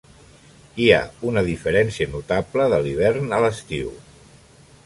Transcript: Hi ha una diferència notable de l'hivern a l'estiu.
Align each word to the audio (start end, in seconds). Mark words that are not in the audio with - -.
Hi 0.85 0.87
ha 0.95 1.01
una 1.31 1.43
diferència 1.49 2.09
notable 2.15 2.67
de 2.75 2.83
l'hivern 2.87 3.33
a 3.39 3.43
l'estiu. 3.47 3.97